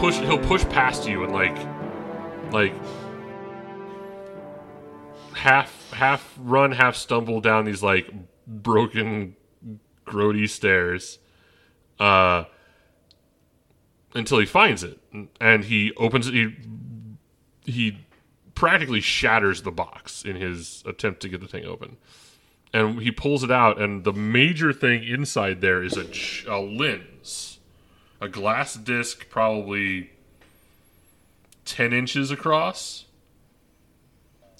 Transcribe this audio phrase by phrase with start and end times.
[0.00, 1.56] push he'll push past you and like
[2.52, 2.74] like
[5.34, 8.10] half half run half stumble down these like
[8.46, 9.36] broken
[10.06, 11.18] grody stairs
[11.98, 12.44] uh
[14.16, 14.98] until he finds it.
[15.40, 16.54] And he opens it he
[17.64, 17.98] he
[18.54, 21.98] practically shatters the box in his attempt to get the thing open.
[22.72, 27.55] And he pulls it out and the major thing inside there is a, a lens
[28.20, 30.10] a glass disc probably
[31.64, 33.06] 10 inches across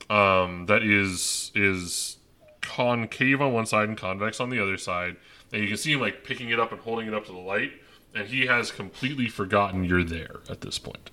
[0.08, 2.18] um, that is is
[2.60, 5.16] concave on one side and convex on the other side.
[5.52, 7.38] And you can see him like picking it up and holding it up to the
[7.38, 7.72] light.
[8.14, 11.10] And he has completely forgotten you're there at this point.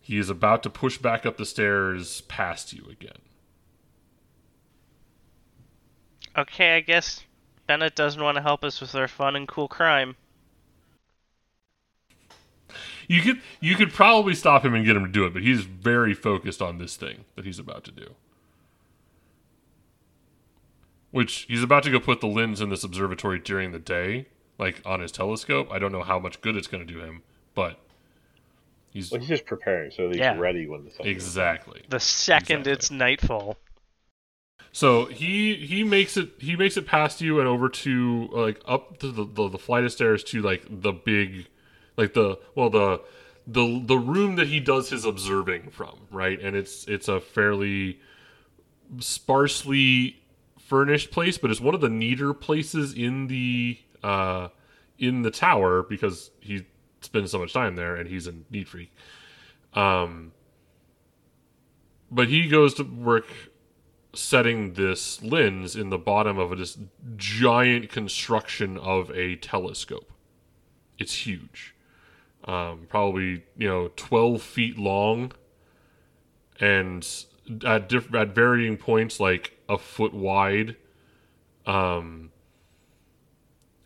[0.00, 3.18] He is about to push back up the stairs past you again.
[6.36, 7.24] Okay, I guess
[7.72, 10.14] Bennett doesn't want to help us with our fun and cool crime.
[13.08, 15.62] You could you could probably stop him and get him to do it, but he's
[15.62, 18.14] very focused on this thing that he's about to do.
[21.12, 24.26] Which he's about to go put the lens in this observatory during the day,
[24.58, 25.68] like on his telescope.
[25.72, 27.22] I don't know how much good it's going to do him,
[27.54, 27.78] but
[28.90, 30.36] he's Well, he's just preparing so that he's Yeah.
[30.38, 31.06] ready when the sun.
[31.06, 31.80] exactly.
[31.88, 32.72] The second Exactly.
[32.72, 33.56] it's nightfall.
[34.72, 38.98] So he he makes it he makes it past you and over to like up
[39.00, 41.46] to the, the the flight of stairs to like the big
[41.98, 43.02] like the well the
[43.46, 46.40] the the room that he does his observing from right?
[46.40, 48.00] And it's it's a fairly
[48.98, 50.22] sparsely
[50.58, 54.48] furnished place but it's one of the neater places in the uh
[54.98, 56.64] in the tower because he
[57.02, 58.90] spends so much time there and he's a neat freak.
[59.74, 60.32] Um
[62.10, 63.26] but he goes to work
[64.14, 66.78] setting this lens in the bottom of this
[67.16, 70.12] giant construction of a telescope.
[70.98, 71.74] It's huge,
[72.44, 75.32] um, probably you know twelve feet long,
[76.60, 77.06] and
[77.64, 80.76] at diff- at varying points like a foot wide.
[81.64, 82.30] Um,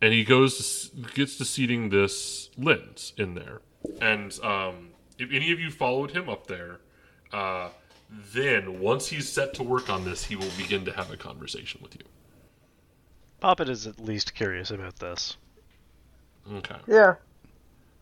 [0.01, 3.61] and he goes to, gets to seating this lens in there,
[4.01, 6.81] and um, if any of you followed him up there.
[7.33, 7.71] Uh,
[8.09, 11.81] then once he's set to work on this, he will begin to have a conversation
[11.83, 12.03] with you.
[13.41, 15.37] Poppet is at least curious about this.
[16.53, 16.77] Okay.
[16.87, 17.15] Yeah.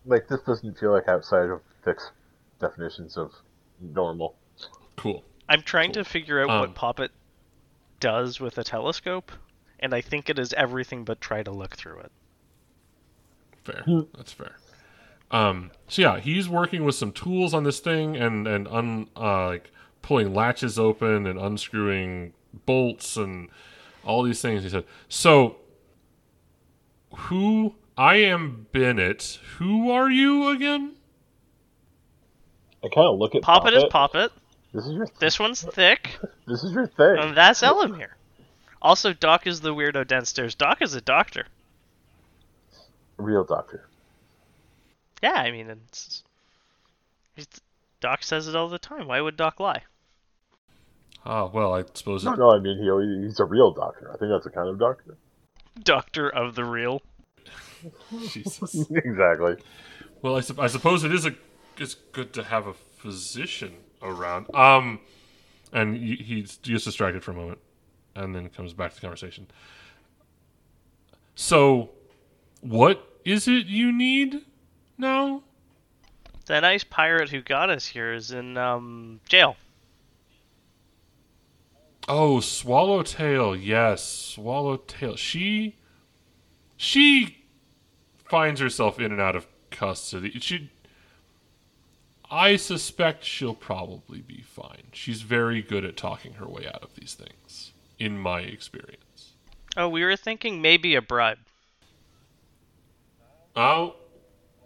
[0.05, 2.11] Like this doesn't feel like outside of fixed
[2.59, 3.31] definitions of
[3.81, 4.35] normal.
[4.95, 5.23] Cool.
[5.49, 7.11] I'm trying to figure out Um, what Poppet
[7.99, 9.31] does with a telescope,
[9.79, 12.11] and I think it is everything but try to look through it.
[13.63, 13.83] Fair.
[14.15, 14.57] That's fair.
[15.31, 19.47] Um, so yeah, he's working with some tools on this thing and and un uh,
[19.47, 19.71] like
[20.05, 22.31] pulling latches open and unscrewing
[22.67, 23.49] bolts and
[24.05, 24.61] all these things.
[24.61, 25.57] He said, "So,
[27.15, 27.73] who?
[27.97, 29.39] I am Bennett.
[29.57, 30.93] Who are you again?"
[32.83, 34.31] I kind of look at Poppet is Poppet.
[34.73, 37.17] This is your This one's thick, this is your thing.
[37.17, 38.09] and that's Elamir.
[38.83, 40.53] Also, Doc is the weirdo downstairs.
[40.53, 41.47] Doc is a doctor.
[43.17, 43.87] Real doctor.
[45.23, 46.23] Yeah, I mean, it's,
[47.35, 47.59] it's
[48.01, 49.07] Doc says it all the time.
[49.07, 49.81] Why would Doc lie?
[51.25, 52.23] Ah, well, I suppose.
[52.23, 54.11] No, It, no, I mean he he's a real doctor.
[54.13, 55.17] I think that's a kind of doctor.
[55.83, 57.01] Doctor of the real.
[58.29, 58.89] Jesus.
[58.91, 59.55] exactly.
[60.21, 61.35] Well, I, sup- I suppose it is a
[61.77, 64.53] it's good to have a physician around.
[64.55, 64.99] Um,
[65.73, 67.59] and he, he gets distracted for a moment,
[68.15, 69.47] and then comes back to the conversation.
[71.35, 71.89] So,
[72.61, 74.41] what is it you need
[74.97, 75.43] now?
[76.45, 79.57] The nice pirate who got us here is in um, jail.
[82.07, 83.55] Oh, Swallowtail.
[83.55, 85.15] Yes, Swallowtail.
[85.15, 85.75] She
[86.77, 87.45] she
[88.29, 90.39] finds herself in and out of custody.
[90.39, 90.71] She
[92.29, 94.87] I suspect she'll probably be fine.
[94.91, 99.33] She's very good at talking her way out of these things, in my experience.
[99.77, 101.37] Oh, we were thinking maybe a bribe.
[103.55, 103.95] Oh,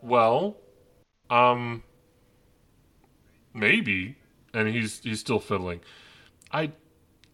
[0.02, 0.58] well,
[1.30, 1.84] um,
[3.54, 4.16] maybe.
[4.54, 5.82] And he's he's still fiddling.
[6.52, 6.72] I,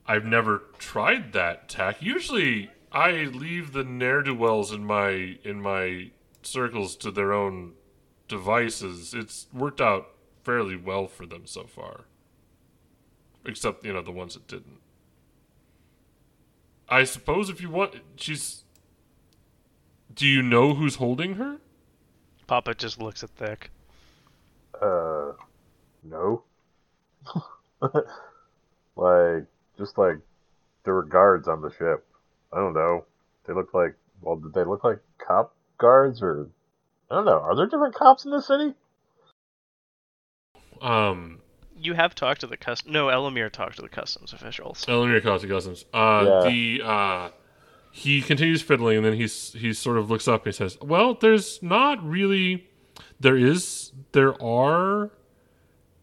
[0.07, 2.02] I've never tried that tack.
[2.02, 6.12] Usually, I leave the ne'er do wells in my in my
[6.44, 7.74] circles to their own
[8.28, 9.13] devices.
[9.13, 10.10] It's worked out
[10.44, 12.06] fairly well for them so far.
[13.46, 14.80] Except you know the ones that didn't.
[16.88, 18.63] I suppose if you want, she's.
[20.13, 21.57] Do you know who's holding her?
[22.48, 23.72] Poppet just looks at Thick.
[24.80, 25.34] Uh,
[26.04, 26.44] no.
[28.96, 29.46] like,
[29.77, 30.18] just like
[30.83, 32.06] there were guards on the ship.
[32.54, 33.06] I don't know.
[33.48, 36.48] They look like, well, did they look like cop guards or
[37.12, 37.39] I don't know.
[37.39, 38.74] Are there different cops in the city?
[40.81, 41.39] Um,
[41.77, 42.88] You have talked to the cust.
[42.88, 44.86] No, Elamir talked to the customs officials.
[44.86, 45.86] Elamir Costa Customs.
[45.94, 46.50] Uh, Yeah.
[46.50, 47.30] the uh,
[47.92, 51.13] he continues fiddling, and then he's he sort of looks up and he says, "Well,
[51.13, 52.68] there's not really.
[53.19, 55.12] There is there are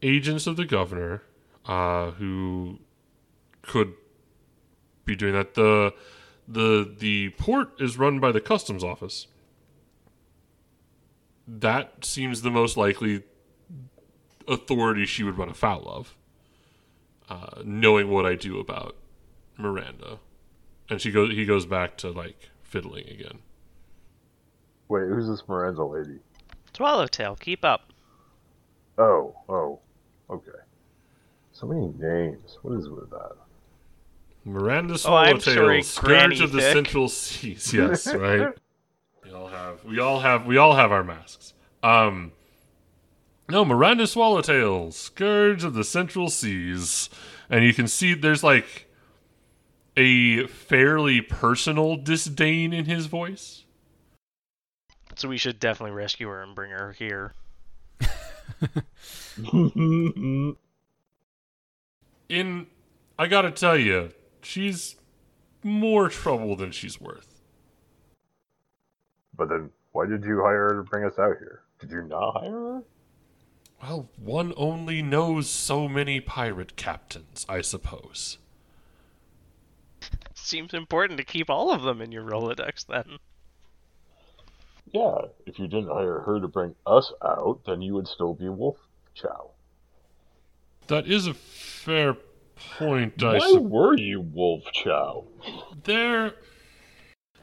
[0.02, 1.22] agents of the governor
[1.66, 2.78] uh, who
[3.62, 3.94] could
[5.04, 5.54] be doing that.
[5.54, 5.94] the
[6.46, 9.26] the The port is run by the customs office.
[11.46, 13.24] That seems the most likely
[14.46, 16.14] authority she would run afoul of."
[17.32, 18.96] uh, knowing what I do about
[19.56, 20.18] Miranda,
[20.90, 21.30] and she goes.
[21.30, 23.38] He goes back to like fiddling again.
[24.88, 26.18] Wait, who's this Miranda lady?
[26.76, 27.92] Swallowtail, keep up.
[28.98, 29.78] Oh, oh,
[30.28, 30.50] okay.
[31.52, 32.58] So many names.
[32.62, 33.36] What is with that?
[34.44, 36.72] Miranda Oh, I'm Swallowtail, sorry, scourge of the Thick.
[36.72, 37.72] Central Seas.
[37.82, 38.48] Yes, right.
[39.24, 39.84] we all have.
[39.84, 40.46] We all have.
[40.46, 41.54] We all have our masks.
[41.82, 42.32] Um.
[43.48, 47.10] No, Miranda Swallowtail, scourge of the Central Seas,
[47.50, 48.88] and you can see there's like
[49.96, 53.64] a fairly personal disdain in his voice.
[55.16, 57.34] So we should definitely rescue her and bring her here.
[62.28, 62.66] in
[63.18, 64.10] I gotta tell you,
[64.42, 64.96] she's
[65.62, 67.40] more trouble than she's worth.
[69.36, 71.62] but then, why did you hire her to bring us out here?
[71.80, 72.82] Did you not hire her?
[73.82, 78.38] Well, one only knows so many pirate captains, I suppose.
[80.34, 83.18] Seems important to keep all of them in your Rolodex then.
[84.92, 88.48] Yeah, if you didn't hire her to bring us out, then you would still be
[88.48, 88.76] Wolf
[89.14, 89.50] Chow.
[90.88, 92.14] That is a fair
[92.78, 93.70] point, I Why suppose.
[93.70, 95.24] were you Wolf Chow?
[95.84, 96.34] There,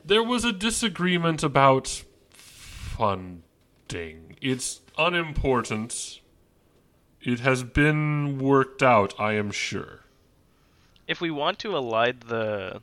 [0.03, 4.35] there was a disagreement about funding.
[4.41, 6.21] It's unimportant.
[7.21, 10.05] It has been worked out, I am sure.
[11.07, 12.81] If we want to elide the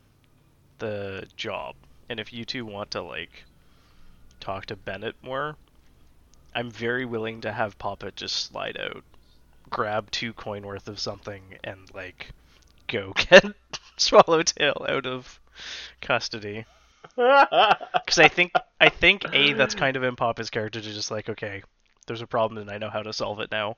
[0.78, 1.74] the job,
[2.08, 3.44] and if you two want to like
[4.40, 5.56] talk to Bennett more,
[6.54, 9.04] I'm very willing to have Poppet just slide out,
[9.70, 12.32] grab two coin worth of something, and like
[12.88, 13.44] go get
[13.96, 15.40] Swallowtail out of
[16.00, 16.64] custody.
[17.16, 21.28] Because I think I think a that's kind of in Poppet's character to just like
[21.28, 21.62] okay,
[22.06, 23.76] there's a problem and I know how to solve it now,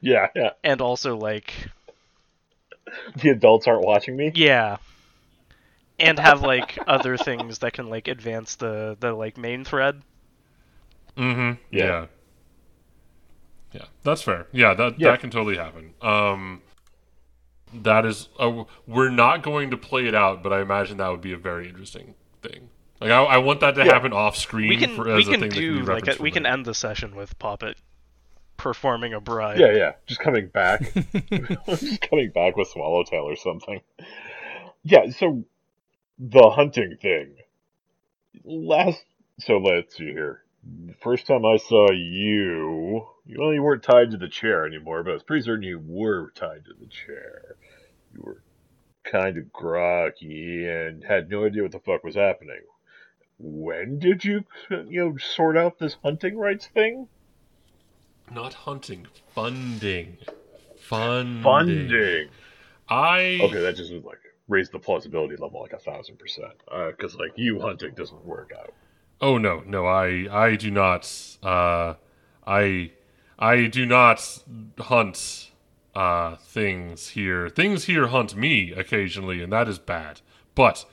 [0.00, 0.50] yeah, yeah.
[0.64, 1.52] and also like
[3.16, 4.32] The adults aren't watching me?
[4.34, 4.78] Yeah.
[5.98, 10.02] And have like other things that can like advance the the like main thread.
[11.16, 11.60] Mm-hmm.
[11.70, 11.84] Yeah.
[11.84, 12.06] Yeah.
[13.72, 14.46] Yeah, that's fair.
[14.52, 15.10] Yeah, that Yeah.
[15.10, 15.94] that can totally happen.
[16.00, 16.62] Um,
[17.74, 21.20] that is, uh, we're not going to play it out, but I imagine that would
[21.20, 22.70] be a very interesting thing.
[23.00, 23.92] Like, I, I want that to Yeah.
[23.92, 24.68] happen off screen.
[24.68, 26.46] We can for, we as a can thing that do be like a, we can
[26.46, 27.76] end the session with Poppet
[28.56, 29.58] performing a bride.
[29.58, 29.92] Yeah, yeah.
[30.06, 30.80] Just coming back.
[31.66, 33.80] just coming back with Swallowtail or something.
[34.82, 35.44] Yeah, so
[36.18, 37.34] the hunting thing.
[38.44, 39.02] Last
[39.40, 40.42] so let's see here.
[40.86, 45.02] The First time I saw you, you well, you weren't tied to the chair anymore,
[45.02, 47.56] but I was pretty certain you were tied to the chair.
[48.12, 48.42] You were
[49.04, 52.62] kind of groggy and had no idea what the fuck was happening.
[53.38, 57.08] When did you, you know, sort out this hunting rights thing?
[58.30, 60.18] Not hunting, funding,
[60.80, 61.42] funding.
[61.42, 62.28] Funding.
[62.88, 64.18] I Okay, that just would like
[64.48, 66.54] raised the plausibility level like a thousand percent.
[66.70, 68.72] Uh, because like you hunting doesn't work out.
[69.20, 71.10] Oh no, no, I I do not
[71.42, 71.94] uh
[72.46, 72.92] I
[73.38, 74.42] I do not
[74.78, 75.50] hunt
[75.94, 77.48] uh things here.
[77.48, 80.20] Things here hunt me occasionally and that is bad.
[80.54, 80.84] But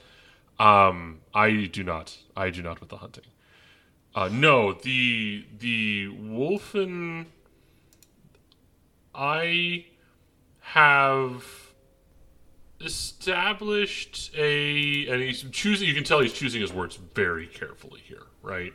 [0.59, 3.25] um I do not I do not with the hunting.
[4.15, 7.25] Uh no, the the wolfen
[9.13, 9.85] I
[10.61, 11.72] have
[12.83, 18.23] established a and he's choosing you can tell he's choosing his words very carefully here
[18.43, 18.73] right?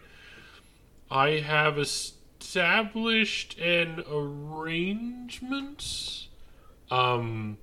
[1.10, 6.26] I have established an arrangement
[6.90, 7.58] um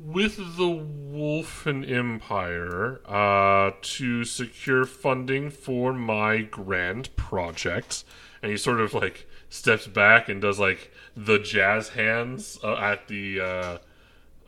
[0.00, 8.04] with the wolfen empire uh to secure funding for my grand project.
[8.42, 13.08] And he sort of like steps back and does like the jazz hands uh, at
[13.08, 13.78] the uh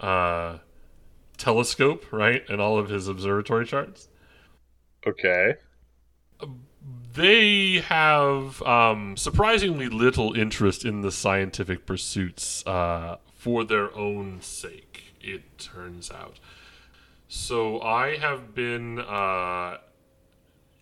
[0.04, 0.58] uh
[1.40, 4.08] telescope, right, and all of his observatory charts.
[5.06, 5.54] Okay.
[7.14, 15.14] They have um, surprisingly little interest in the scientific pursuits uh, for their own sake,
[15.20, 16.38] it turns out.
[17.26, 19.78] So I have been uh,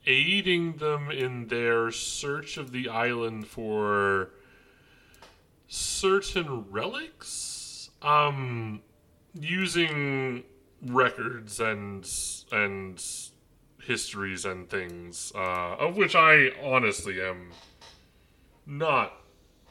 [0.06, 4.30] aiding them in their search of the island for
[5.68, 8.80] certain relics um
[9.40, 10.44] using
[10.82, 12.08] records and
[12.52, 13.02] and
[13.82, 17.50] histories and things uh of which I honestly am
[18.66, 19.12] not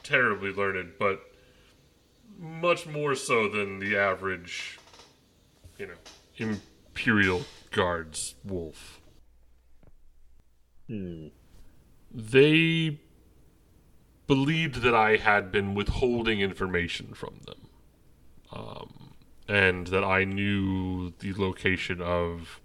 [0.04, 1.22] terribly learned but
[2.38, 4.80] much more so than the average
[5.78, 5.94] you know
[6.38, 9.02] imperial guards wolf
[10.88, 11.28] Hmm.
[12.14, 13.02] they
[14.26, 17.68] believed that I had been withholding information from them,
[18.54, 18.97] um,
[19.48, 22.60] and that I knew the location of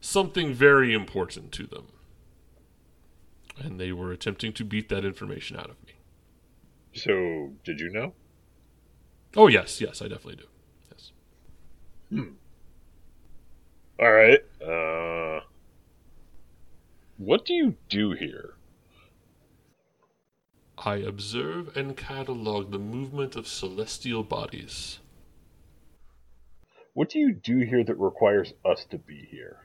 [0.00, 1.86] something very important to them,
[3.58, 5.94] and they were attempting to beat that information out of me.
[6.92, 8.14] So, did you know?
[9.36, 10.48] Oh yes, yes, I definitely do.
[10.90, 11.12] Yes.
[12.10, 12.32] Hmm.
[13.98, 14.40] All right.
[14.62, 15.40] Uh,
[17.18, 18.54] what do you do here?
[20.78, 24.98] I observe and catalog the movement of celestial bodies.
[26.96, 29.58] What do you do here that requires us to be here?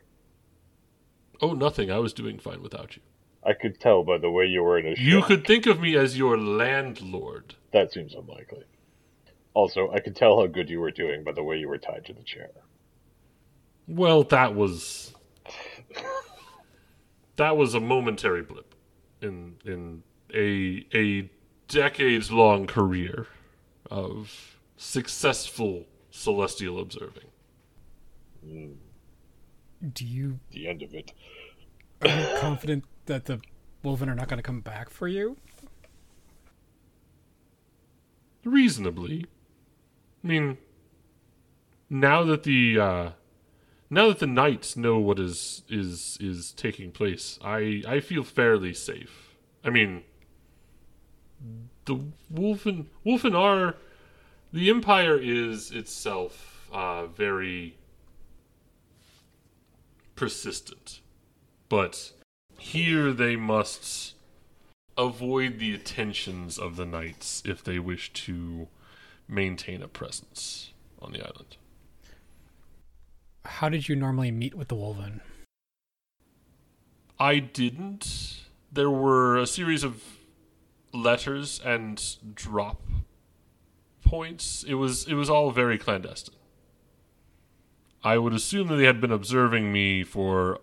[1.42, 1.90] Oh, nothing.
[1.90, 3.02] I was doing fine without you.
[3.42, 5.96] I could tell by the way you were in a You could think of me
[5.96, 7.56] as your landlord.
[7.72, 8.66] That seems unlikely.
[9.54, 12.04] Also, I could tell how good you were doing by the way you were tied
[12.08, 12.50] to the chair.
[13.88, 15.16] Well, that was
[17.38, 18.76] that was a momentary blip
[19.22, 21.30] in in a a
[21.70, 23.28] decades long career
[23.90, 27.28] of successful celestial observing.
[28.46, 28.76] Mm,
[29.94, 31.14] Do you the end of it.
[32.02, 33.40] are you confident that the
[33.84, 35.38] Wolven are not going to come back for you?
[38.44, 39.26] Reasonably.
[40.24, 40.58] I mean
[41.90, 43.12] now that the uh
[43.90, 48.74] now that the knights know what is is is taking place, I I feel fairly
[48.74, 49.36] safe.
[49.64, 50.04] I mean
[51.86, 53.76] the Wolfen Wolfen are
[54.52, 57.76] the Empire is itself uh very
[60.16, 61.02] persistent.
[61.68, 62.12] But
[62.58, 64.14] here they must
[64.98, 68.68] avoid the attentions of the knights if they wish to
[69.28, 71.58] maintain a presence on the island.
[73.46, 75.22] How did you normally meet with the Wolven?
[77.20, 78.42] I didn't.
[78.72, 80.04] There were a series of
[80.94, 82.82] letters and drop
[84.12, 84.66] points.
[84.68, 86.36] It was it was all very clandestine.
[88.04, 90.60] I would assume that they had been observing me for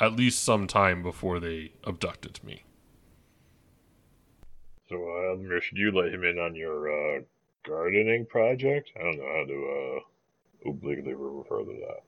[0.00, 2.62] at least some time before they abducted me.
[4.88, 7.20] So, uh, Elamir, should you let him in on your uh,
[7.66, 8.90] gardening project?
[8.96, 9.58] I don't know how to
[10.68, 12.02] uh, obliquely refer to that.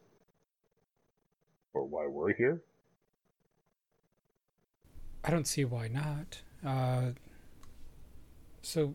[1.74, 2.60] Or why we're here?
[5.24, 6.42] I don't see why not.
[6.64, 7.12] Uh,
[8.62, 8.94] so,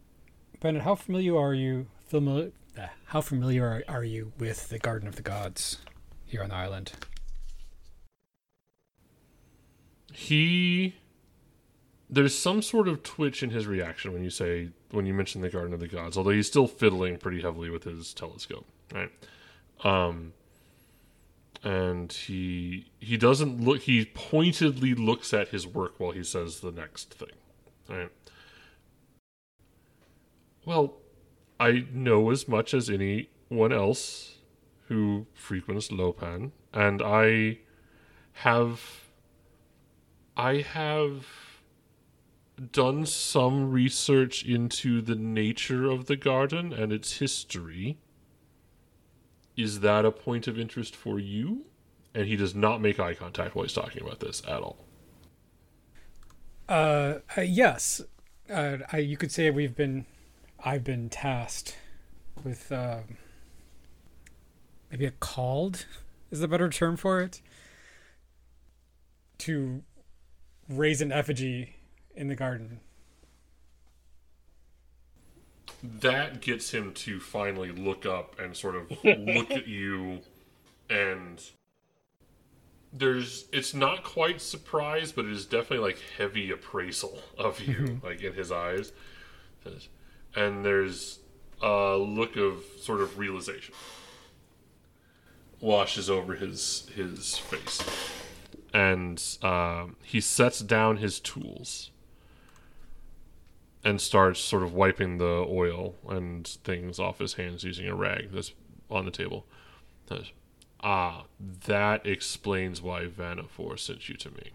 [0.61, 1.87] Bennett, how familiar are you?
[2.07, 5.79] Familiar, uh, how familiar are, are you with the Garden of the Gods
[6.25, 6.93] here on the island?
[10.13, 10.95] he
[12.09, 15.49] there's some sort of twitch in his reaction when you say when you mention the
[15.49, 19.11] garden of the gods although he's still fiddling pretty heavily with his telescope right
[19.83, 20.33] um
[21.63, 26.71] and he he doesn't look he pointedly looks at his work while he says the
[26.71, 27.29] next thing
[27.89, 28.11] right
[30.65, 30.97] well
[31.59, 34.37] i know as much as anyone else
[34.87, 37.57] who frequents lopan and i
[38.33, 39.01] have
[40.37, 41.27] I have
[42.71, 47.97] done some research into the nature of the garden and its history.
[49.57, 51.65] Is that a point of interest for you?
[52.13, 54.85] And he does not make eye contact while he's talking about this at all.
[56.67, 58.01] Uh, uh yes.
[58.49, 60.05] Uh, I, you could say we've been,
[60.63, 61.77] I've been tasked
[62.43, 63.17] with, um,
[64.89, 65.85] maybe a called
[66.29, 67.41] is the better term for it,
[69.39, 69.83] to
[70.69, 71.77] raise an effigy
[72.15, 72.79] in the garden.
[75.83, 80.19] That gets him to finally look up and sort of look at you
[80.89, 81.41] and
[82.93, 88.21] there's it's not quite surprise, but it is definitely like heavy appraisal of you, like
[88.21, 88.91] in his eyes.
[90.35, 91.19] And there's
[91.61, 93.73] a look of sort of realization
[95.59, 97.81] washes over his his face,
[98.73, 101.91] and um, he sets down his tools
[103.83, 108.31] and starts sort of wiping the oil and things off his hands using a rag
[108.31, 108.53] that's
[108.89, 109.45] on the table.
[110.83, 111.25] Ah,
[111.65, 114.51] that explains why Vanafor sent you to me.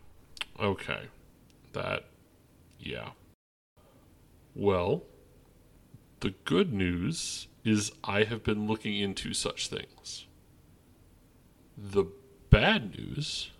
[0.60, 1.02] Okay.
[1.72, 2.04] That,
[2.78, 3.10] yeah.
[4.54, 5.02] Well,
[6.20, 10.26] the good news is I have been looking into such things.
[11.76, 12.04] The
[12.48, 13.50] bad news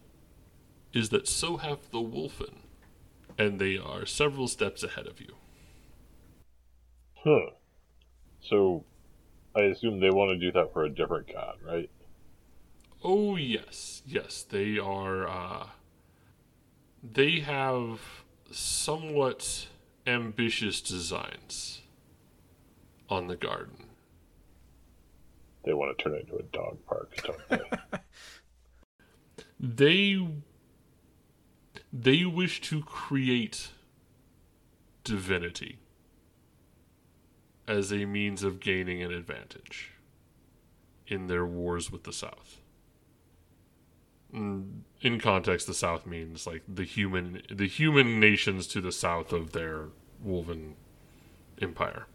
[0.92, 2.60] is that so have the Wolfen,
[3.36, 5.34] and they are several steps ahead of you.
[7.22, 7.50] Huh.
[8.40, 8.84] So,
[9.54, 11.90] I assume they want to do that for a different god, right?
[13.04, 15.28] Oh yes, yes, they are.
[15.28, 15.66] Uh,
[17.02, 18.00] they have
[18.50, 19.66] somewhat
[20.06, 21.82] ambitious designs
[23.08, 23.84] on the garden.
[25.64, 27.98] They want to turn it into a dog park, don't they?
[29.58, 30.26] They
[31.92, 33.70] they wish to create
[35.02, 35.78] divinity
[37.66, 39.92] as a means of gaining an advantage
[41.06, 42.58] in their wars with the South.
[44.34, 49.32] Mm, In context, the South means like the human the human nations to the south
[49.32, 49.86] of their
[50.24, 50.74] Wolven
[51.62, 52.06] empire.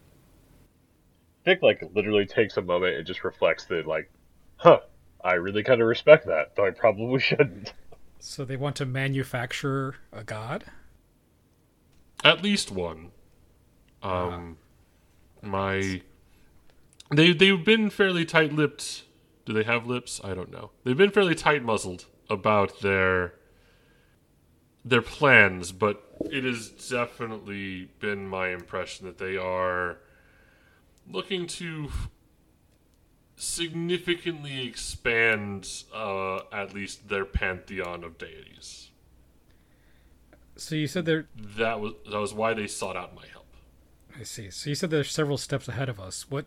[1.44, 4.10] Vic, like, literally takes a moment and just reflects that, like,
[4.56, 4.80] huh,
[5.24, 7.72] I really kind of respect that, though I probably shouldn't.
[8.18, 10.64] So they want to manufacture a god?
[12.24, 13.10] At least one.
[14.02, 14.58] Um,
[15.42, 16.02] my
[17.10, 19.04] they they've been fairly tight-lipped.
[19.44, 20.20] Do they have lips?
[20.22, 20.70] I don't know.
[20.84, 23.34] They've been fairly tight-muzzled about their
[24.84, 29.98] their plans, but it has definitely been my impression that they are
[31.10, 31.90] looking to
[33.36, 38.90] significantly expand uh, at least their pantheon of deities.
[40.56, 41.26] So you said there.
[41.36, 43.46] That was that was why they sought out my help.
[44.18, 44.50] I see.
[44.50, 46.30] So you said there's several steps ahead of us.
[46.30, 46.46] What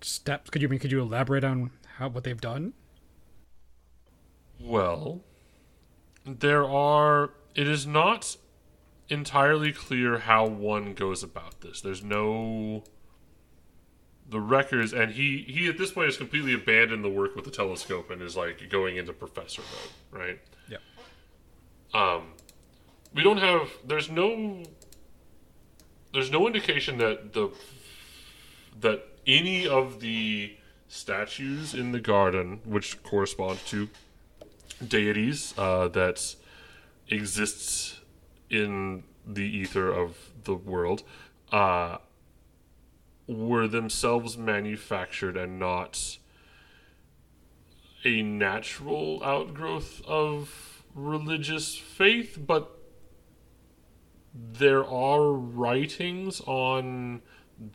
[0.00, 0.50] steps?
[0.50, 0.78] Could you mean?
[0.78, 2.74] Could you elaborate on how what they've done?
[4.60, 5.22] Well,
[6.24, 7.30] there are.
[7.54, 8.36] It is not
[9.08, 11.80] entirely clear how one goes about this.
[11.80, 12.84] There's no.
[14.28, 17.50] The records, and he he at this point has completely abandoned the work with the
[17.50, 20.40] telescope and is like going into professor mode, right?
[20.68, 20.78] Yeah.
[21.92, 22.32] Um,
[23.14, 23.70] we don't have.
[23.86, 24.62] There's no.
[26.12, 27.50] There's no indication that the
[28.80, 30.56] that any of the
[30.88, 33.88] statues in the garden, which correspond to
[34.86, 36.34] deities uh, that
[37.08, 38.00] exists
[38.50, 41.02] in the ether of the world,
[41.52, 41.98] uh,
[43.26, 46.18] were themselves manufactured and not
[48.04, 52.70] a natural outgrowth of religious faith, but
[54.34, 57.22] there are writings on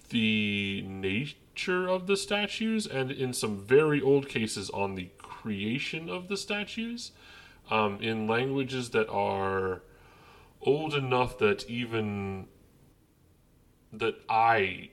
[0.10, 6.28] the nature of the statues and in some very old cases on the creation of
[6.28, 7.12] the statues
[7.72, 9.82] um, in languages that are
[10.62, 12.48] old enough that even
[13.94, 14.90] that I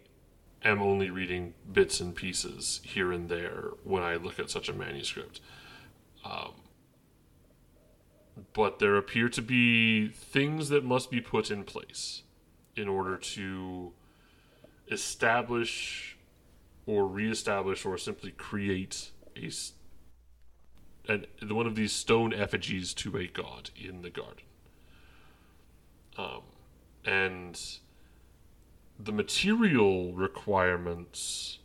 [0.64, 4.72] am only reading bits and pieces here and there when I look at such a
[4.72, 5.40] manuscript.
[6.24, 6.52] Um,
[8.52, 12.22] but there appear to be things that must be put in place
[12.74, 13.92] in order to
[14.90, 16.16] establish
[16.84, 19.50] or reestablish or simply create a
[21.08, 24.44] an, one of these stone effigies to a god in the garden.
[26.18, 26.42] Um,
[27.04, 27.60] and
[28.98, 31.58] the material requirements,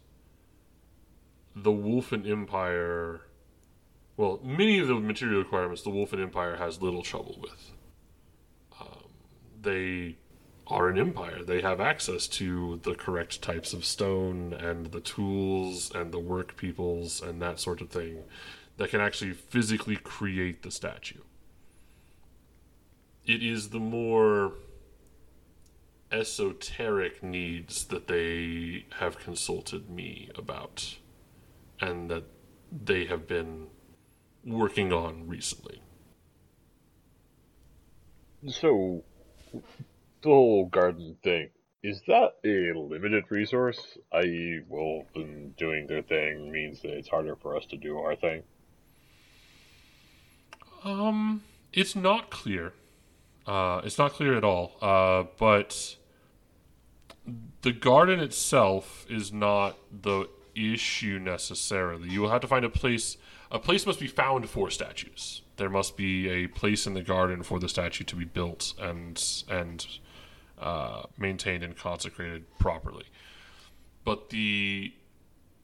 [1.55, 3.21] the Wolfen Empire,
[4.17, 7.71] well, many of the material requirements the Wolfen Empire has little trouble with.
[8.79, 9.11] Um,
[9.61, 10.17] they
[10.67, 11.43] are an empire.
[11.43, 16.55] They have access to the correct types of stone and the tools and the work
[16.55, 18.23] peoples and that sort of thing
[18.77, 21.19] that can actually physically create the statue.
[23.25, 24.53] It is the more
[26.11, 30.97] esoteric needs that they have consulted me about
[31.79, 32.25] and that
[32.71, 33.67] they have been
[34.45, 35.81] working on recently.
[38.47, 39.03] So,
[39.53, 41.49] the whole garden thing,
[41.83, 43.97] is that a limited resource?
[44.11, 48.43] I.e., Wolfen doing their thing means that it's harder for us to do our thing?
[50.83, 51.43] Um,
[51.73, 52.73] it's not clear.
[53.45, 54.73] Uh, it's not clear at all.
[54.81, 55.95] Uh, but
[57.61, 62.09] the garden itself is not the issue necessarily.
[62.09, 63.17] You will have to find a place.
[63.51, 65.41] A place must be found for statues.
[65.57, 69.21] There must be a place in the garden for the statue to be built and
[69.49, 69.85] and
[70.59, 73.05] uh, maintained and consecrated properly.
[74.03, 74.93] But the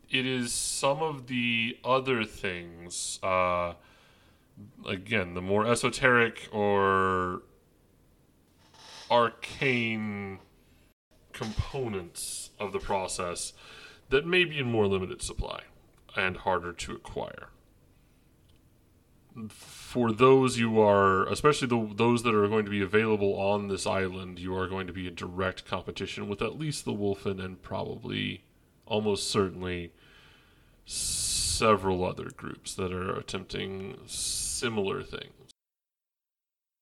[0.10, 3.20] it is some of the other things.
[3.24, 3.74] Uh,
[4.88, 7.41] again, the more esoteric or
[9.10, 10.39] arcane
[11.38, 13.54] components of the process
[14.10, 15.62] that may be in more limited supply
[16.15, 17.50] and harder to acquire.
[19.50, 23.86] For those you are, especially the, those that are going to be available on this
[23.86, 27.62] island, you are going to be in direct competition with at least the Wolfen and
[27.62, 28.43] probably,
[28.88, 29.91] almost certainly,
[30.86, 35.52] several other groups that are attempting similar things.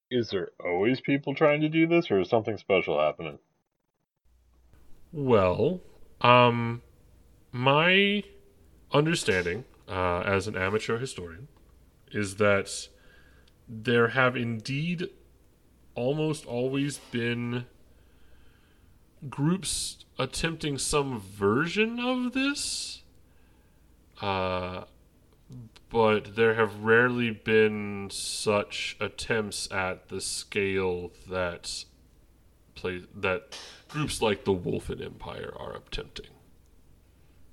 [0.09, 3.39] Is there always people trying to do this, or is something special happening?
[5.11, 5.81] Well,
[6.21, 6.81] um,
[7.51, 8.23] my
[8.91, 11.47] understanding uh, as an amateur historian
[12.11, 12.87] is that
[13.67, 15.09] there have indeed
[15.95, 17.65] almost always been
[19.29, 23.01] groups attempting some version of this.
[24.21, 24.83] Uh,
[25.89, 31.85] but there have rarely been such attempts at the scale that
[32.75, 33.57] play that
[33.95, 36.31] groups like the Wolfen Empire are attempting.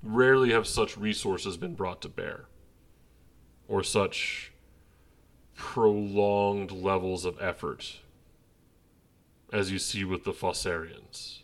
[0.02, 2.46] Rarely have such resources been brought to bear,
[3.68, 4.50] or such
[5.54, 8.00] prolonged levels of effort
[9.52, 11.42] as you see with the Fossarians.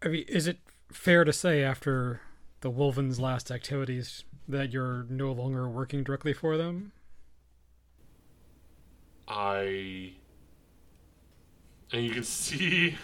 [0.00, 0.58] I mean, is it
[0.92, 2.20] fair to say after
[2.60, 6.92] the Wolven's last activities that you're no longer working directly for them?
[9.26, 10.12] I.
[11.92, 12.96] And you can see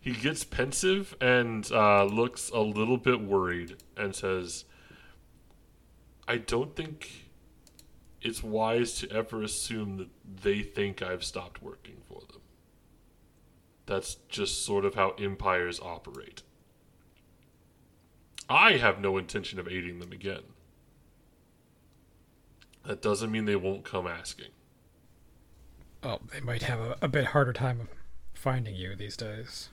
[0.00, 4.64] he gets pensive and uh, looks a little bit worried and says,
[6.28, 7.26] I don't think
[8.22, 10.08] it's wise to ever assume that
[10.42, 12.40] they think I've stopped working for them.
[13.86, 16.42] That's just sort of how empires operate.
[18.48, 20.42] I have no intention of aiding them again.
[22.84, 24.50] That doesn't mean they won't come asking.
[26.06, 27.88] Oh, they might have a, a bit harder time
[28.32, 29.70] finding you these days.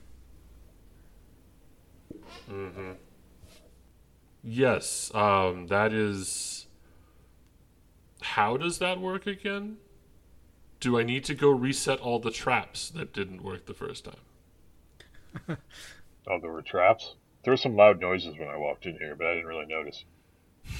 [2.50, 2.94] Mm-hmm.
[4.42, 6.66] Yes, um, that is.
[8.20, 9.76] How does that work again?
[10.80, 15.56] Do I need to go reset all the traps that didn't work the first time?
[16.26, 17.16] Oh, there were traps?
[17.44, 20.04] There were some loud noises when I walked in here, but I didn't really notice.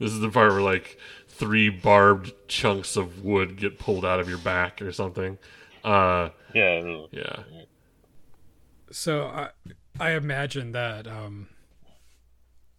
[0.00, 0.98] This is the part where like
[1.40, 5.38] three barbed chunks of wood get pulled out of your back or something.
[5.82, 7.36] Uh, Yeah, yeah.
[8.92, 9.48] So I
[9.98, 11.48] I imagine that um,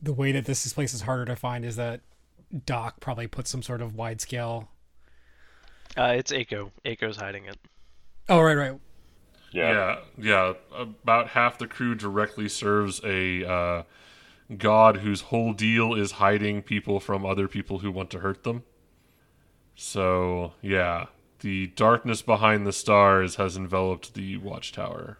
[0.02, 2.02] the way that this place is harder to find is that
[2.66, 4.70] Doc probably put some sort of wide scale.
[5.98, 6.70] Uh, it's Aiko.
[6.86, 7.58] Aiko's hiding it.
[8.30, 8.80] Oh right right.
[9.52, 9.72] yeah.
[9.74, 10.54] Yeah, yeah.
[11.04, 13.84] About half the crew directly serves a uh,
[14.58, 18.64] god whose whole deal is hiding people from other people who want to hurt them.
[19.76, 21.06] So, yeah,
[21.40, 25.18] the darkness behind the stars has enveloped the watchtower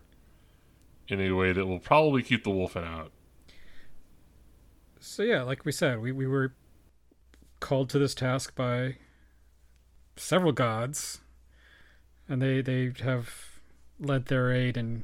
[1.08, 3.12] in a way that will probably keep the wolfen out.
[5.00, 6.54] So yeah, like we said, we, we were
[7.60, 8.98] called to this task by
[10.16, 11.22] several gods,
[12.30, 13.60] and they they have
[14.00, 15.04] lent their aid in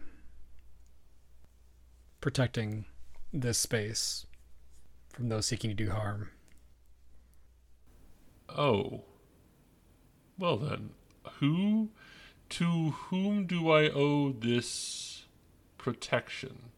[2.22, 2.86] protecting
[3.34, 4.26] this space
[5.14, 6.30] from those seeking to do harm.
[8.50, 9.02] Oh.
[10.38, 10.92] Well then,
[11.40, 11.90] who
[12.50, 15.26] to whom do I owe this
[15.78, 16.70] protection?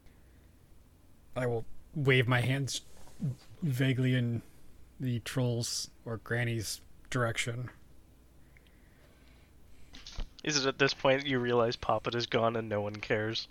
[1.35, 2.81] I will wave my hands
[3.61, 4.41] vaguely in
[4.99, 7.69] the troll's or granny's direction.
[10.43, 13.47] Is it at this point you realize Poppet is gone and no one cares?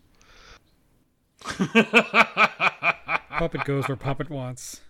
[3.30, 4.80] Poppet goes where Poppet wants.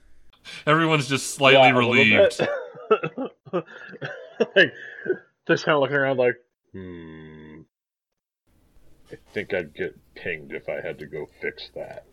[0.67, 2.39] Everyone's just slightly Yeah, relieved.
[2.39, 2.49] bit.
[4.57, 4.73] like,
[5.47, 6.37] just kind of looking around like,
[6.73, 7.61] hmm.
[9.13, 12.05] I think I'd get pinged if I had to go fix that.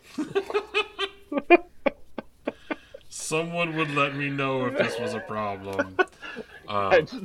[3.09, 5.97] Someone would let me know if this was a problem.
[6.67, 7.15] I Um, just-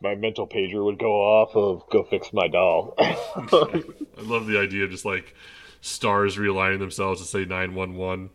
[0.00, 2.94] my mental pager would go off of go fix my doll.
[2.98, 3.82] I
[4.18, 5.34] love the idea of just like
[5.82, 8.30] stars realigning themselves to say 911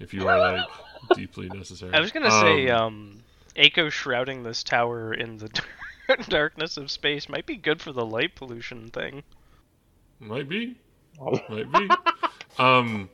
[0.00, 0.66] if you are like
[1.14, 1.94] deeply necessary.
[1.94, 3.22] I was gonna say, Um, um,
[3.56, 5.48] Aiko shrouding this tower in the
[6.28, 9.22] darkness of space might be good for the light pollution thing.
[10.20, 10.76] might be.
[11.48, 11.88] Might be.
[12.58, 13.08] Um,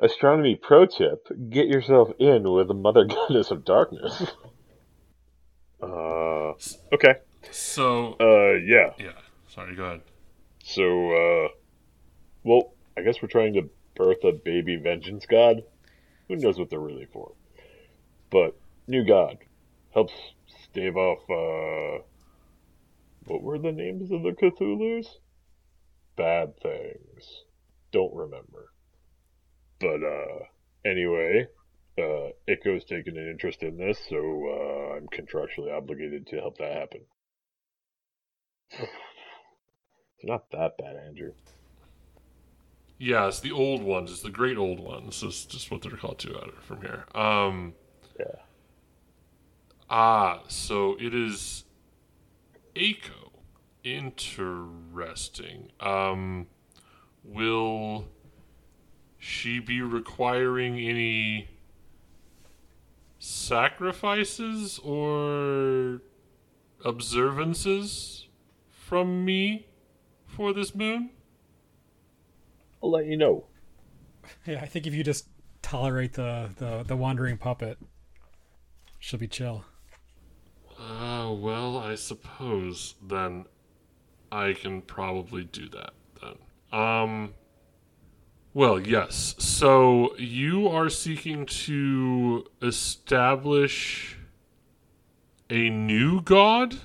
[0.00, 4.22] Astronomy pro tip: Get yourself in with the Mother Goddess of Darkness.
[5.82, 6.54] Uh,
[6.94, 7.16] okay.
[7.50, 8.94] so, Uh, yeah.
[8.98, 9.12] yeah.
[9.48, 10.00] Sorry, go ahead.
[10.64, 11.48] So, uh,
[12.44, 15.62] well, I guess we're trying to birth a baby vengeance god.
[16.28, 17.32] Who knows what they're really for?
[18.30, 19.38] But, new god.
[19.92, 20.12] helps
[20.46, 21.18] stave off.
[21.28, 22.02] Uh,
[23.26, 25.18] what were the names of the Cthulhu's?
[26.16, 27.44] Bad things.
[27.92, 28.72] Don't remember.
[29.80, 30.44] But uh,
[30.84, 31.46] anyway,
[31.98, 36.72] uh, Aiko's taken an interest in this, so uh, I'm contractually obligated to help that
[36.72, 37.00] happen.
[38.78, 41.32] it's not that bad, Andrew.
[42.98, 44.10] Yeah, it's the old ones.
[44.10, 45.22] It's the great old ones.
[45.22, 47.04] It's just what they're called to out from here.
[47.14, 47.74] Um,
[48.18, 48.26] Yeah.
[49.88, 51.64] ah, so it is
[52.74, 53.30] Aiko.
[53.84, 55.70] Interesting.
[55.80, 56.48] Um,
[57.22, 58.08] will
[59.16, 61.48] she be requiring any
[63.20, 66.00] sacrifices or
[66.84, 68.26] observances
[68.68, 69.66] from me
[70.26, 71.10] for this moon?
[72.82, 73.44] I'll let you know.
[74.44, 75.26] Yeah, I think if you just
[75.62, 77.78] tolerate the, the, the wandering puppet,
[78.98, 79.64] she'll be chill.
[80.78, 83.46] Uh, well, I suppose then
[84.30, 86.78] I can probably do that then.
[86.78, 87.34] Um,
[88.52, 89.34] well, yes.
[89.38, 94.18] So you are seeking to establish
[95.50, 96.76] a new god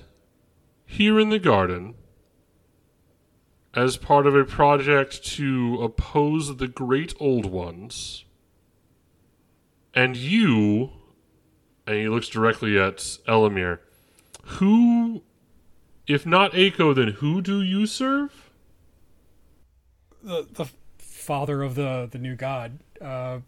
[0.86, 1.94] here in the garden
[3.74, 8.24] as part of a project to oppose the great old ones.
[9.92, 10.90] And you,
[11.86, 13.78] and he looks directly at Elamir,
[14.44, 15.22] who,
[16.06, 18.50] if not Aiko, then who do you serve?
[20.22, 20.66] The the
[20.98, 22.78] father of the the new god.
[23.00, 23.40] Uh,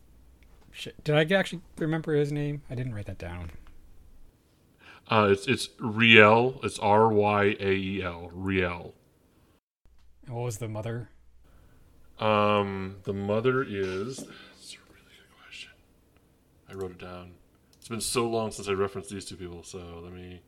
[0.73, 1.03] shit.
[1.05, 2.62] Did I actually remember his name?
[2.71, 3.51] I didn't write that down.
[5.09, 6.62] Uh, it's it's Ryael.
[6.65, 8.31] It's R Y A E L.
[8.35, 8.93] Ryael.
[10.27, 11.09] And what was the mother?
[12.19, 14.17] Um, the mother is.
[14.17, 15.71] That's a really good question.
[16.69, 17.33] I wrote it down.
[17.79, 20.41] It's been so long since I referenced these two people, so let me.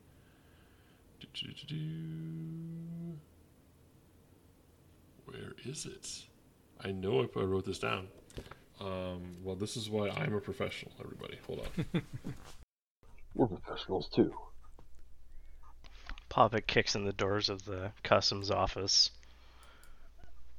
[5.25, 6.23] Where is it?
[6.83, 8.07] I know I I wrote this down.
[8.81, 11.37] Um, well, this is why I'm a professional, everybody.
[11.47, 12.01] Hold on.
[13.35, 14.33] We're professionals too.
[16.29, 19.11] Poppet kicks in the doors of the customs office.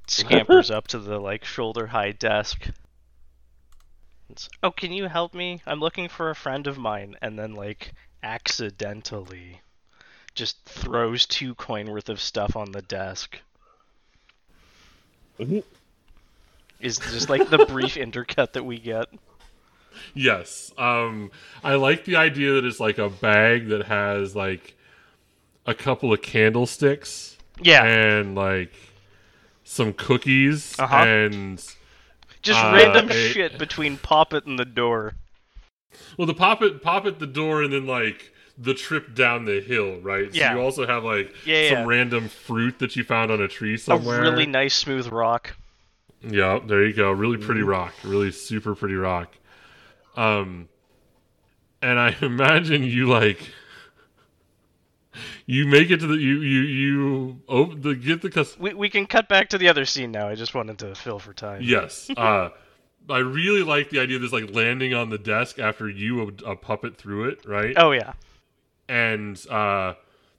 [0.07, 2.69] Scampers up to the like shoulder high desk.
[4.29, 5.61] It's, oh, can you help me?
[5.65, 9.61] I'm looking for a friend of mine, and then like accidentally
[10.35, 13.39] just throws two coin worth of stuff on the desk.
[15.39, 15.63] Mhm.
[16.79, 19.07] Is just like the brief intercut that we get.
[20.13, 20.71] Yes.
[20.77, 21.31] Um
[21.63, 24.75] I like the idea that it's like a bag that has like
[25.65, 28.73] a couple of candlesticks Yeah, and like
[29.71, 30.95] some cookies Uh-huh.
[30.97, 31.57] and
[32.41, 35.13] just uh, random a- shit between Poppet and the door.
[36.17, 39.61] well the pop it pop at the door and then like the trip down the
[39.61, 40.33] hill, right?
[40.35, 40.49] Yeah.
[40.49, 41.85] So you also have like Yeah, some yeah.
[41.87, 44.19] random fruit that you found on a tree somewhere.
[44.19, 45.55] A really nice smooth rock.
[46.21, 47.11] Yeah, there you go.
[47.11, 47.69] Really pretty Mm-hmm.
[47.69, 47.93] rock.
[48.03, 49.33] Really super pretty rock.
[50.17, 50.67] Um
[51.81, 53.39] and I imagine you like
[55.53, 58.89] you make it to the you you you open the get the cus- We we
[58.89, 60.27] can cut back to the other scene now.
[60.29, 61.61] I just wanted to fill for time.
[61.63, 62.09] yes.
[62.17, 62.49] Uh
[63.09, 66.51] I really like the idea of this like landing on the desk after you a,
[66.51, 67.73] a puppet through it, right?
[67.75, 68.13] Oh yeah.
[68.87, 69.95] and uh,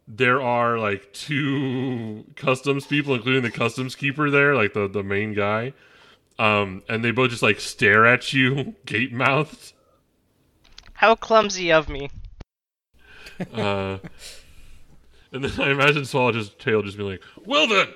[0.07, 5.35] there are like two customs people, including the customs keeper there, like the the main
[5.35, 5.73] guy.
[6.39, 9.73] Um, and they both just like stare at you, gape mouthed.
[10.95, 12.11] How clumsy of me.
[13.53, 13.99] Uh,
[15.33, 17.89] and then I imagine Swallowtail's tail just being like, "Well then,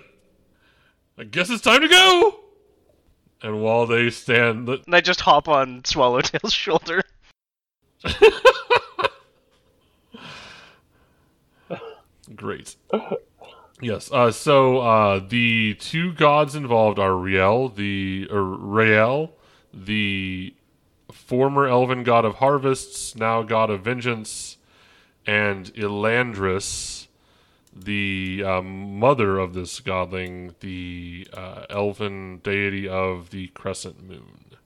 [1.19, 2.41] I guess it's time to go."
[3.43, 7.03] And while they stand, And I just hop on Swallowtail's shoulder.
[12.35, 12.77] Great.
[13.81, 14.11] Yes.
[14.11, 19.33] Uh, so uh, the two gods involved are Ryael, the or Rael,
[19.73, 20.55] the
[21.13, 24.57] former elven god of harvests, now god of vengeance,
[25.27, 26.96] and Elandris,
[27.85, 34.57] the uh, mother of this godling, the uh, elven deity of the crescent moon.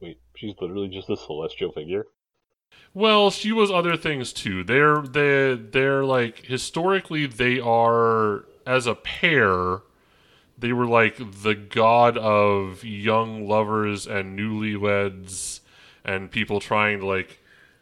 [0.00, 2.06] Wait, she's literally just a celestial figure.
[2.94, 4.64] Well, she was other things too.
[4.64, 9.80] They're they they're like historically they are as a pair
[10.62, 15.60] they were like the god of young lovers and newlyweds
[16.04, 17.40] and people trying to like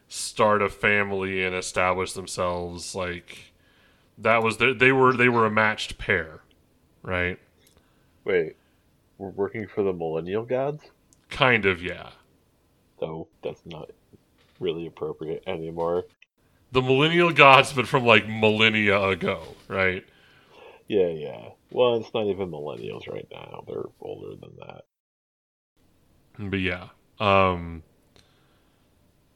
[0.09, 3.50] start a family and establish themselves like
[4.21, 6.41] that was their, they were they were a matched pair,
[7.03, 7.39] right?
[8.25, 8.57] Wait,
[9.19, 10.85] we're working for the millennial gods?
[11.31, 12.11] Kind of, yeah.
[13.01, 13.91] Though that's not.
[14.61, 16.05] really appropriate anymore.
[16.73, 20.05] The millennial gods, but from like millennia ago, right?
[20.87, 21.49] Yeah, yeah.
[21.71, 23.65] Well, it's not even millennials right now.
[23.67, 24.85] They're older than that.
[26.39, 26.89] But yeah.
[27.19, 27.83] Um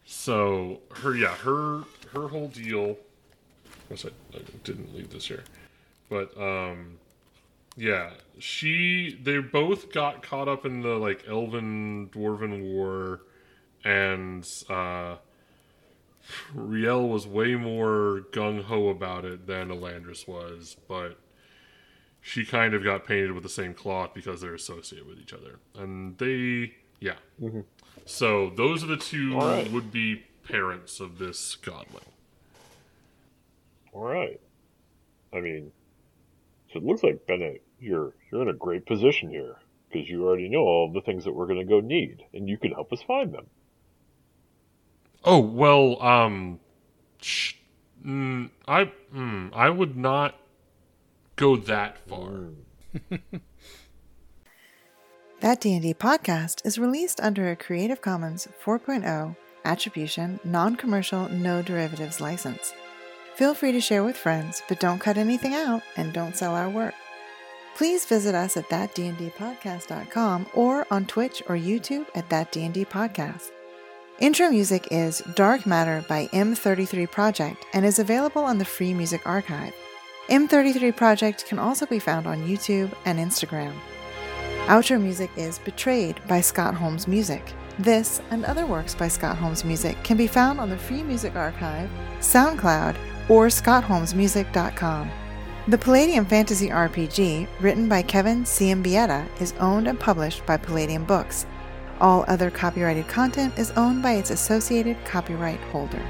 [0.04, 2.98] so her yeah, her her whole deal
[3.90, 5.44] I, I didn't leave this here.
[6.08, 6.98] But um
[7.76, 13.20] yeah, she they both got caught up in the like elven dwarven war
[13.84, 15.16] and uh
[16.56, 21.18] Ryael was way more gung ho about it than Elandris was, but
[22.20, 25.58] she kind of got painted with the same cloth because they're associated with each other.
[25.76, 27.16] And they, yeah.
[27.40, 27.60] Mm-hmm.
[28.06, 29.70] So those are the two right.
[29.70, 32.08] would be parents of this godling.
[33.94, 34.40] All right.
[35.32, 35.72] I mean,
[36.72, 39.56] so it looks like Bennett, you're you're in a great position here
[39.88, 42.58] because you already know all the things that we're going to go need, and you
[42.58, 43.46] can help us find them.
[45.24, 46.60] Oh well, um,
[47.20, 47.54] sh-
[48.04, 50.34] mm, I mm, I would not
[51.36, 52.48] go that far.
[55.40, 62.72] That D&D podcast is released under a Creative Commons 4.0 attribution, non-commercial, no derivatives license.
[63.36, 66.70] Feel free to share with friends, but don't cut anything out and don't sell our
[66.70, 66.94] work.
[67.74, 72.86] Please visit us at thatdndpodcast.com or on Twitch or YouTube at That D&D
[74.20, 79.20] Intro music is Dark Matter by M33 Project and is available on the Free Music
[79.26, 79.74] Archive.
[80.28, 83.74] M33 Project can also be found on YouTube and Instagram.
[84.66, 87.52] Outro music is Betrayed by Scott Holmes Music.
[87.80, 91.34] This and other works by Scott Holmes Music can be found on the Free Music
[91.34, 92.96] Archive, SoundCloud,
[93.28, 95.10] or scottholmesmusic.com.
[95.66, 101.46] The Palladium Fantasy RPG, written by Kevin Siembieda, is owned and published by Palladium Books.
[102.00, 106.02] All other copyrighted content is owned by its associated copyright holder.